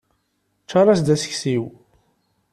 [0.63, 1.63] Ččar-as-d aseksiw.